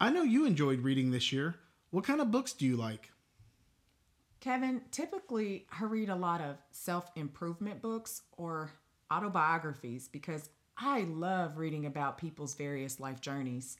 I 0.00 0.10
know 0.10 0.24
you 0.24 0.46
enjoyed 0.46 0.80
reading 0.80 1.12
this 1.12 1.30
year. 1.30 1.54
What 1.90 2.02
kind 2.02 2.20
of 2.20 2.32
books 2.32 2.52
do 2.54 2.66
you 2.66 2.76
like? 2.76 3.12
Kevin, 4.40 4.80
typically 4.90 5.66
I 5.80 5.84
read 5.84 6.08
a 6.08 6.16
lot 6.16 6.40
of 6.40 6.56
self 6.72 7.08
improvement 7.14 7.80
books 7.80 8.22
or 8.36 8.72
autobiographies 9.10 10.08
because 10.08 10.48
I 10.76 11.00
love 11.00 11.58
reading 11.58 11.86
about 11.86 12.18
people's 12.18 12.54
various 12.54 13.00
life 13.00 13.20
journeys. 13.20 13.76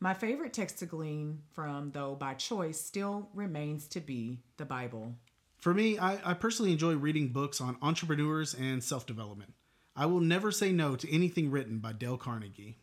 My 0.00 0.14
favorite 0.14 0.52
text 0.52 0.78
to 0.78 0.86
glean 0.86 1.40
from, 1.52 1.90
though 1.92 2.14
by 2.14 2.34
choice, 2.34 2.80
still 2.80 3.28
remains 3.34 3.88
to 3.88 4.00
be 4.00 4.40
the 4.56 4.64
Bible. 4.64 5.14
For 5.56 5.72
me, 5.72 5.98
I, 5.98 6.18
I 6.30 6.34
personally 6.34 6.72
enjoy 6.72 6.94
reading 6.94 7.28
books 7.28 7.60
on 7.60 7.78
entrepreneurs 7.80 8.54
and 8.54 8.84
self 8.84 9.06
development. 9.06 9.54
I 9.96 10.06
will 10.06 10.20
never 10.20 10.50
say 10.52 10.72
no 10.72 10.96
to 10.96 11.10
anything 11.12 11.50
written 11.50 11.78
by 11.78 11.92
Dale 11.92 12.18
Carnegie. 12.18 12.76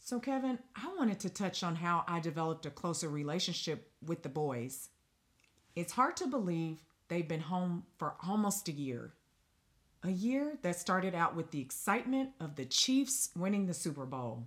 So, 0.00 0.18
Kevin, 0.18 0.58
I 0.74 0.92
wanted 0.98 1.20
to 1.20 1.30
touch 1.30 1.62
on 1.62 1.76
how 1.76 2.02
I 2.08 2.18
developed 2.18 2.66
a 2.66 2.70
closer 2.70 3.08
relationship 3.08 3.92
with 4.04 4.22
the 4.22 4.28
boys. 4.28 4.88
It's 5.76 5.92
hard 5.92 6.16
to 6.16 6.26
believe 6.26 6.82
they've 7.08 7.28
been 7.28 7.42
home 7.42 7.84
for 7.96 8.16
almost 8.26 8.68
a 8.68 8.72
year. 8.72 9.12
A 10.02 10.10
year 10.10 10.56
that 10.62 10.80
started 10.80 11.14
out 11.14 11.36
with 11.36 11.50
the 11.50 11.60
excitement 11.60 12.30
of 12.40 12.56
the 12.56 12.64
Chiefs 12.64 13.28
winning 13.36 13.66
the 13.66 13.74
Super 13.74 14.06
Bowl. 14.06 14.46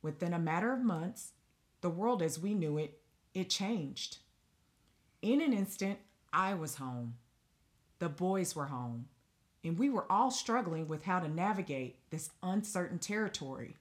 Within 0.00 0.32
a 0.32 0.38
matter 0.38 0.72
of 0.72 0.80
months, 0.80 1.32
the 1.82 1.90
world 1.90 2.22
as 2.22 2.38
we 2.38 2.54
knew 2.54 2.78
it, 2.78 2.98
it 3.34 3.50
changed. 3.50 4.18
In 5.20 5.42
an 5.42 5.52
instant, 5.52 5.98
I 6.32 6.54
was 6.54 6.76
home. 6.76 7.16
The 7.98 8.08
boys 8.08 8.56
were 8.56 8.66
home. 8.66 9.06
And 9.62 9.78
we 9.78 9.90
were 9.90 10.10
all 10.10 10.30
struggling 10.30 10.88
with 10.88 11.04
how 11.04 11.20
to 11.20 11.28
navigate 11.28 11.98
this 12.08 12.30
uncertain 12.42 12.98
territory. 12.98 13.76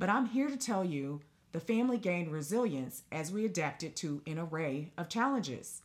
But 0.00 0.08
I'm 0.08 0.26
here 0.26 0.48
to 0.48 0.56
tell 0.56 0.84
you 0.84 1.20
the 1.52 1.60
family 1.60 1.98
gained 1.98 2.32
resilience 2.32 3.04
as 3.12 3.30
we 3.30 3.44
adapted 3.44 3.94
to 3.96 4.20
an 4.26 4.38
array 4.38 4.90
of 4.98 5.08
challenges. 5.08 5.82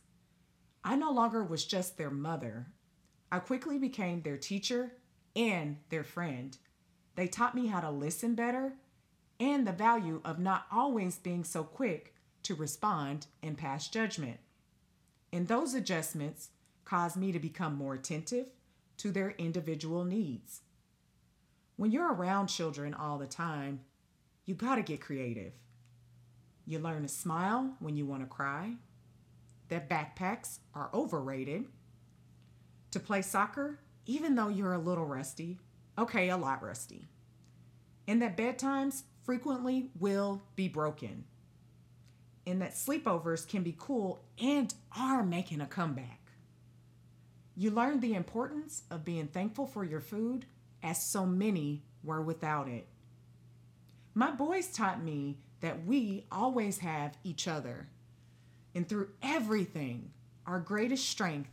I 0.82 0.96
no 0.96 1.12
longer 1.12 1.44
was 1.44 1.64
just 1.64 1.96
their 1.96 2.10
mother. 2.10 2.66
I 3.30 3.38
quickly 3.38 3.78
became 3.78 4.22
their 4.22 4.36
teacher 4.36 4.92
and 5.34 5.78
their 5.88 6.04
friend. 6.04 6.56
They 7.16 7.26
taught 7.26 7.54
me 7.54 7.66
how 7.66 7.80
to 7.80 7.90
listen 7.90 8.34
better 8.34 8.74
and 9.40 9.66
the 9.66 9.72
value 9.72 10.20
of 10.24 10.38
not 10.38 10.66
always 10.70 11.18
being 11.18 11.44
so 11.44 11.64
quick 11.64 12.14
to 12.44 12.54
respond 12.54 13.26
and 13.42 13.58
pass 13.58 13.88
judgment. 13.88 14.38
And 15.32 15.48
those 15.48 15.74
adjustments 15.74 16.50
caused 16.84 17.16
me 17.16 17.32
to 17.32 17.38
become 17.38 17.74
more 17.74 17.94
attentive 17.94 18.50
to 18.98 19.10
their 19.10 19.30
individual 19.32 20.04
needs. 20.04 20.60
When 21.76 21.90
you're 21.90 22.12
around 22.12 22.46
children 22.46 22.94
all 22.94 23.18
the 23.18 23.26
time, 23.26 23.80
you 24.44 24.54
got 24.54 24.76
to 24.76 24.82
get 24.82 25.00
creative. 25.00 25.52
You 26.66 26.78
learn 26.78 27.02
to 27.02 27.08
smile 27.08 27.74
when 27.80 27.96
you 27.96 28.06
want 28.06 28.22
to 28.22 28.28
cry, 28.28 28.74
that 29.68 29.90
backpacks 29.90 30.58
are 30.74 30.90
overrated, 30.94 31.64
to 32.94 33.00
play 33.00 33.20
soccer, 33.20 33.78
even 34.06 34.34
though 34.34 34.48
you're 34.48 34.72
a 34.72 34.78
little 34.78 35.04
rusty, 35.04 35.58
okay, 35.98 36.30
a 36.30 36.36
lot 36.36 36.62
rusty, 36.62 37.08
and 38.08 38.22
that 38.22 38.36
bedtimes 38.36 39.02
frequently 39.22 39.90
will 39.98 40.42
be 40.56 40.68
broken, 40.68 41.24
and 42.46 42.62
that 42.62 42.72
sleepovers 42.74 43.46
can 43.46 43.62
be 43.62 43.74
cool 43.78 44.24
and 44.40 44.74
are 44.96 45.22
making 45.22 45.60
a 45.60 45.66
comeback. 45.66 46.20
You 47.56 47.70
learn 47.70 48.00
the 48.00 48.14
importance 48.14 48.84
of 48.90 49.04
being 49.04 49.26
thankful 49.26 49.66
for 49.66 49.84
your 49.84 50.00
food, 50.00 50.46
as 50.82 51.02
so 51.02 51.26
many 51.26 51.82
were 52.02 52.22
without 52.22 52.68
it. 52.68 52.86
My 54.14 54.30
boys 54.30 54.68
taught 54.68 55.02
me 55.02 55.38
that 55.60 55.84
we 55.84 56.26
always 56.30 56.78
have 56.78 57.16
each 57.24 57.48
other. 57.48 57.88
And 58.74 58.88
through 58.88 59.08
everything, 59.22 60.10
our 60.46 60.60
greatest 60.60 61.08
strength 61.08 61.50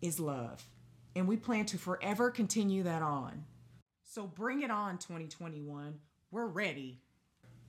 is 0.00 0.20
love. 0.20 0.66
And 1.14 1.26
we 1.26 1.36
plan 1.36 1.66
to 1.66 1.78
forever 1.78 2.30
continue 2.30 2.82
that 2.84 3.02
on. 3.02 3.44
So 4.04 4.26
bring 4.26 4.62
it 4.62 4.70
on, 4.70 4.98
2021. 4.98 5.98
We're 6.30 6.46
ready. 6.46 7.00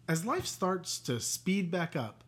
As 0.08 0.26
life 0.26 0.46
starts 0.46 1.00
to 1.02 1.20
speed 1.20 1.70
back 1.70 1.96
up, 1.96 2.24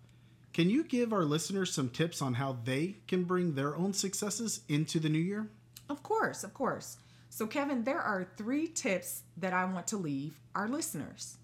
can 0.54 0.70
you 0.70 0.84
give 0.84 1.14
our 1.14 1.24
listeners 1.24 1.74
some 1.74 1.90
tips 1.90 2.22
on 2.22 2.34
how 2.34 2.58
they 2.64 2.98
can 3.08 3.24
bring 3.24 3.56
their 3.56 3.76
own 3.76 3.94
successes 3.94 4.62
into 4.68 5.00
the 5.00 5.10
new 5.10 5.20
year? 5.20 5.48
Of 5.90 6.04
course, 6.04 6.44
of 6.44 6.54
course. 6.54 6.98
So, 7.30 7.48
Kevin, 7.48 7.86
there 7.86 8.02
are 8.02 8.28
three 8.36 8.68
tips 8.68 9.24
that 9.38 9.54
I 9.54 9.64
want 9.64 9.88
to 9.88 9.98
leave 9.98 10.40
our 10.54 10.68
listeners. 10.68 11.38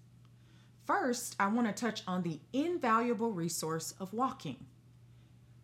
First, 0.84 1.34
I 1.40 1.46
want 1.48 1.66
to 1.66 1.72
touch 1.72 2.02
on 2.06 2.22
the 2.22 2.40
invaluable 2.52 3.32
resource 3.32 3.94
of 3.98 4.12
walking. 4.12 4.66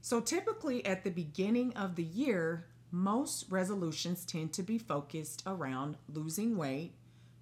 So, 0.00 0.20
typically 0.20 0.84
at 0.86 1.04
the 1.04 1.10
beginning 1.10 1.74
of 1.76 1.96
the 1.96 2.02
year, 2.02 2.66
most 2.94 3.46
resolutions 3.50 4.24
tend 4.24 4.52
to 4.52 4.62
be 4.62 4.78
focused 4.78 5.42
around 5.46 5.96
losing 6.08 6.56
weight 6.56 6.92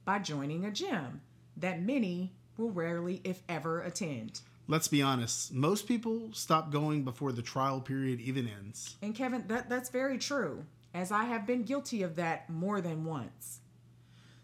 by 0.06 0.18
joining 0.18 0.64
a 0.64 0.70
gym 0.70 1.20
that 1.58 1.82
many 1.82 2.32
will 2.56 2.70
rarely, 2.70 3.20
if 3.22 3.42
ever, 3.50 3.82
attend. 3.82 4.40
Let's 4.66 4.88
be 4.88 5.02
honest, 5.02 5.52
most 5.52 5.86
people 5.86 6.30
stop 6.32 6.72
going 6.72 7.04
before 7.04 7.32
the 7.32 7.42
trial 7.42 7.82
period 7.82 8.18
even 8.20 8.48
ends. 8.48 8.96
And 9.02 9.14
Kevin, 9.14 9.44
that, 9.48 9.68
that's 9.68 9.90
very 9.90 10.16
true, 10.16 10.64
as 10.94 11.12
I 11.12 11.24
have 11.24 11.46
been 11.46 11.64
guilty 11.64 12.02
of 12.02 12.16
that 12.16 12.48
more 12.48 12.80
than 12.80 13.04
once. 13.04 13.60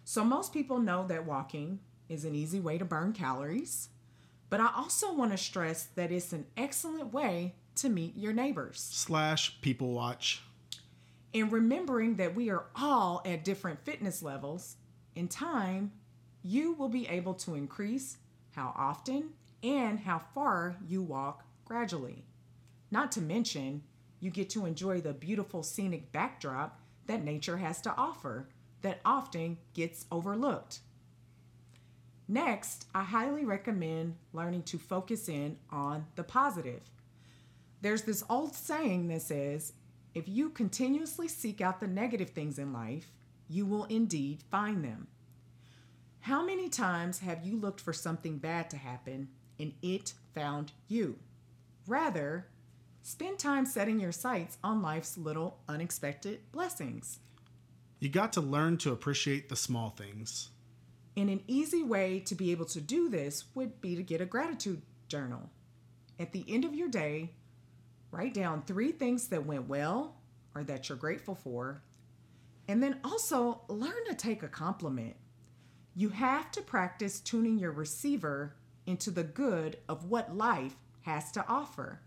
So, 0.04 0.24
most 0.24 0.52
people 0.52 0.78
know 0.78 1.06
that 1.06 1.24
walking 1.24 1.80
is 2.10 2.26
an 2.26 2.34
easy 2.34 2.60
way 2.60 2.76
to 2.76 2.84
burn 2.84 3.14
calories, 3.14 3.88
but 4.50 4.60
I 4.60 4.70
also 4.76 5.14
want 5.14 5.32
to 5.32 5.38
stress 5.38 5.84
that 5.94 6.12
it's 6.12 6.34
an 6.34 6.46
excellent 6.56 7.14
way 7.14 7.54
to 7.76 7.88
meet 7.88 8.16
your 8.16 8.32
neighbors. 8.34 8.86
Slash 8.90 9.58
people 9.62 9.92
watch. 9.92 10.42
And 11.34 11.52
remembering 11.52 12.16
that 12.16 12.34
we 12.34 12.50
are 12.50 12.64
all 12.74 13.22
at 13.24 13.44
different 13.44 13.84
fitness 13.84 14.22
levels, 14.22 14.76
in 15.14 15.28
time, 15.28 15.92
you 16.42 16.72
will 16.72 16.88
be 16.88 17.06
able 17.08 17.34
to 17.34 17.54
increase 17.54 18.16
how 18.52 18.72
often 18.76 19.30
and 19.62 20.00
how 20.00 20.20
far 20.34 20.76
you 20.86 21.02
walk 21.02 21.44
gradually. 21.64 22.24
Not 22.90 23.12
to 23.12 23.20
mention, 23.20 23.82
you 24.20 24.30
get 24.30 24.50
to 24.50 24.64
enjoy 24.64 25.00
the 25.00 25.12
beautiful 25.12 25.62
scenic 25.62 26.12
backdrop 26.12 26.80
that 27.06 27.24
nature 27.24 27.58
has 27.58 27.80
to 27.82 27.94
offer 27.96 28.48
that 28.82 29.00
often 29.04 29.58
gets 29.74 30.06
overlooked. 30.10 30.80
Next, 32.26 32.86
I 32.94 33.04
highly 33.04 33.44
recommend 33.44 34.16
learning 34.32 34.62
to 34.64 34.78
focus 34.78 35.28
in 35.28 35.56
on 35.70 36.06
the 36.14 36.22
positive. 36.22 36.82
There's 37.80 38.02
this 38.02 38.22
old 38.28 38.54
saying 38.54 39.08
that 39.08 39.22
says, 39.22 39.72
if 40.18 40.28
you 40.28 40.50
continuously 40.50 41.28
seek 41.28 41.60
out 41.60 41.78
the 41.78 41.86
negative 41.86 42.30
things 42.30 42.58
in 42.58 42.72
life, 42.72 43.12
you 43.48 43.64
will 43.64 43.84
indeed 43.84 44.42
find 44.50 44.84
them. 44.84 45.06
How 46.20 46.44
many 46.44 46.68
times 46.68 47.20
have 47.20 47.46
you 47.46 47.56
looked 47.56 47.80
for 47.80 47.92
something 47.92 48.38
bad 48.38 48.68
to 48.70 48.76
happen 48.76 49.28
and 49.60 49.72
it 49.80 50.14
found 50.34 50.72
you? 50.88 51.20
Rather, 51.86 52.48
spend 53.02 53.38
time 53.38 53.64
setting 53.64 54.00
your 54.00 54.12
sights 54.12 54.58
on 54.62 54.82
life's 54.82 55.16
little 55.16 55.60
unexpected 55.68 56.40
blessings. 56.50 57.20
You 58.00 58.08
got 58.08 58.32
to 58.32 58.40
learn 58.40 58.76
to 58.78 58.92
appreciate 58.92 59.48
the 59.48 59.56
small 59.56 59.90
things. 59.90 60.50
And 61.16 61.30
an 61.30 61.42
easy 61.46 61.82
way 61.82 62.20
to 62.26 62.34
be 62.34 62.50
able 62.50 62.66
to 62.66 62.80
do 62.80 63.08
this 63.08 63.44
would 63.54 63.80
be 63.80 63.94
to 63.94 64.02
get 64.02 64.20
a 64.20 64.26
gratitude 64.26 64.82
journal. 65.08 65.50
At 66.18 66.32
the 66.32 66.44
end 66.48 66.64
of 66.64 66.74
your 66.74 66.88
day, 66.88 67.30
write 68.10 68.34
down 68.34 68.62
three 68.62 68.92
things 68.92 69.28
that 69.28 69.46
went 69.46 69.68
well 69.68 70.16
or 70.54 70.64
that 70.64 70.88
you're 70.88 70.98
grateful 70.98 71.34
for. 71.34 71.82
And 72.66 72.82
then 72.82 73.00
also 73.04 73.62
learn 73.68 74.04
to 74.08 74.14
take 74.14 74.42
a 74.42 74.48
compliment. 74.48 75.16
You 75.94 76.10
have 76.10 76.50
to 76.52 76.62
practice 76.62 77.20
tuning 77.20 77.58
your 77.58 77.72
receiver 77.72 78.56
into 78.86 79.10
the 79.10 79.24
good 79.24 79.78
of 79.88 80.04
what 80.04 80.36
life 80.36 80.76
has 81.02 81.32
to 81.32 81.44
offer. 81.48 82.00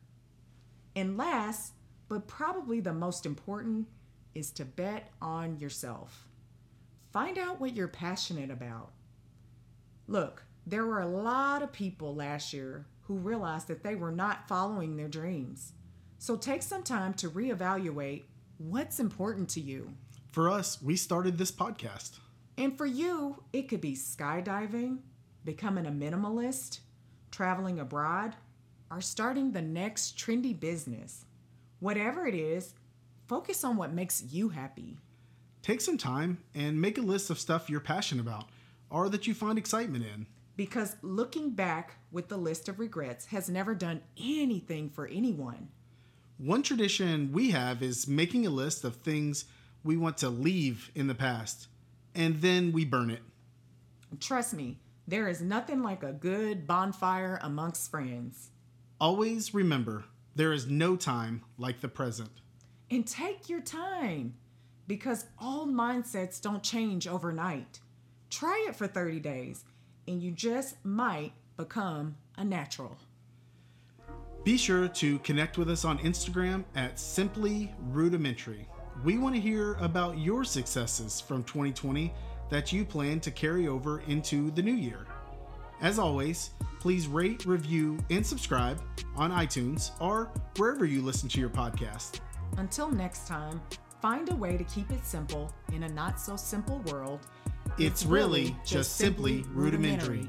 And 0.96 1.18
last, 1.18 1.74
but 2.08 2.28
probably 2.28 2.80
the 2.80 2.94
most 2.94 3.26
important, 3.26 3.88
is 4.34 4.52
to 4.52 4.66
bet 4.66 5.10
on 5.22 5.60
yourself. 5.60 6.28
Find 7.12 7.38
out 7.38 7.60
what 7.60 7.76
you're 7.76 7.88
passionate 7.88 8.50
about. 8.50 8.92
Look, 10.08 10.44
there 10.66 10.86
were 10.86 11.02
a 11.02 11.08
lot 11.08 11.64
of 11.64 11.72
people 11.72 12.16
last 12.16 12.54
year 12.54 12.86
who 13.02 13.16
realized 13.16 13.68
that 13.68 13.84
they 13.84 13.96
were 13.96 14.12
not 14.12 14.48
following 14.48 14.96
their 14.96 15.08
dreams. 15.08 15.74
So 16.22 16.36
take 16.36 16.62
some 16.62 16.84
time 16.84 17.16
to 17.16 17.32
reevaluate 17.32 18.26
what's 18.60 19.00
important 19.00 19.50
to 19.50 19.60
you. 19.60 19.92
For 20.32 20.52
us, 20.52 20.80
we 20.80 20.96
started 20.96 21.36
this 21.36 21.52
podcast. 21.52 22.20
And 22.60 22.78
for 22.78 22.86
you, 22.86 23.42
it 23.54 23.68
could 23.68 23.82
be 23.82 23.96
skydiving, 23.96 25.00
becoming 25.44 25.88
a 25.88 25.92
minimalist, 25.92 26.82
traveling 27.32 27.80
abroad, 27.80 28.36
or 28.92 29.02
starting 29.02 29.52
the 29.52 29.64
next 29.64 30.16
trendy 30.16 30.58
business. 30.58 31.26
Whatever 31.80 32.28
it 32.28 32.36
is, 32.36 32.76
focus 33.28 33.64
on 33.64 33.76
what 33.76 33.92
makes 33.92 34.22
you 34.22 34.50
happy. 34.50 35.00
Take 35.64 35.82
some 35.82 35.98
time 35.98 36.38
and 36.54 36.80
make 36.80 37.00
a 37.00 37.02
list 37.02 37.32
of 37.32 37.40
stuff 37.40 37.68
you're 37.68 37.80
passionate 37.80 38.22
about 38.22 38.46
or 38.92 39.10
that 39.10 39.26
you 39.26 39.34
find 39.34 39.58
excitement 39.58 40.06
in. 40.06 40.28
Because 40.56 40.98
looking 41.02 41.50
back 41.50 41.96
with 42.12 42.28
the 42.28 42.38
list 42.38 42.70
of 42.70 42.78
regrets 42.78 43.26
has 43.26 43.50
never 43.50 43.74
done 43.74 44.02
anything 44.20 44.88
for 44.88 45.08
anyone. 45.08 45.70
One 46.44 46.64
tradition 46.64 47.32
we 47.32 47.52
have 47.52 47.84
is 47.84 48.08
making 48.08 48.48
a 48.48 48.50
list 48.50 48.84
of 48.84 48.96
things 48.96 49.46
we 49.84 49.96
want 49.96 50.18
to 50.18 50.30
leave 50.30 50.90
in 50.96 51.06
the 51.06 51.14
past, 51.14 51.68
and 52.16 52.42
then 52.42 52.72
we 52.72 52.84
burn 52.84 53.12
it. 53.12 53.22
Trust 54.20 54.56
me, 54.56 54.80
there 55.08 55.28
is 55.28 55.40
nothing 55.40 55.84
like 55.84 56.02
a 56.02 56.12
good 56.12 56.66
bonfire 56.66 57.40
amongst 57.44 57.92
friends. 57.92 58.50
Always 59.00 59.54
remember 59.54 60.06
there 60.36 60.52
is 60.52 60.66
no 60.66 60.96
time 60.96 61.44
like 61.60 61.80
the 61.80 61.88
present. 61.88 62.32
And 62.90 63.06
take 63.06 63.48
your 63.48 63.62
time 63.62 64.34
because 64.88 65.28
old 65.40 65.70
mindsets 65.70 66.42
don't 66.42 66.64
change 66.64 67.08
overnight. 67.08 67.82
Try 68.32 68.66
it 68.68 68.76
for 68.76 68.88
30 68.88 69.20
days, 69.20 69.64
and 70.08 70.20
you 70.24 70.32
just 70.32 70.84
might 70.84 71.34
become 71.56 72.16
a 72.36 72.44
natural. 72.44 72.98
Be 74.44 74.58
sure 74.58 74.88
to 74.88 75.20
connect 75.20 75.60
with 75.60 75.70
us 75.70 75.86
on 75.86 76.00
Instagram 76.00 76.64
at 76.76 77.00
Simply 77.00 77.74
Rudimentary. 77.90 78.68
We 79.04 79.20
want 79.20 79.36
to 79.36 79.42
hear 79.42 79.74
about 79.76 80.18
your 80.18 80.44
successes 80.44 81.22
from 81.22 81.44
2020 81.44 82.12
that 82.50 82.74
you 82.74 82.84
plan 82.84 83.20
to 83.20 83.30
carry 83.30 83.68
over 83.68 84.02
into 84.08 84.50
the 84.52 84.64
new 84.64 84.74
year. 84.74 85.06
As 85.80 86.00
always, 86.00 86.52
please 86.80 87.08
rate, 87.08 87.46
review, 87.46 88.00
and 88.10 88.26
subscribe 88.26 88.82
on 89.16 89.32
iTunes 89.32 89.92
or 90.02 90.32
wherever 90.58 90.86
you 90.86 91.02
listen 91.02 91.30
to 91.30 91.40
your 91.40 91.50
podcast. 91.50 92.20
Until 92.58 92.90
next 92.90 93.28
time, 93.28 93.62
find 94.02 94.32
a 94.32 94.36
way 94.36 94.58
to 94.58 94.64
keep 94.64 94.90
it 94.90 95.06
simple 95.06 95.54
in 95.72 95.84
a 95.84 95.90
not 95.90 96.20
so 96.20 96.36
simple 96.36 96.80
world 96.92 97.28
it's 97.78 98.06
really 98.06 98.56
just 98.66 98.98
simply 98.98 99.44
rudimentary. 99.54 100.28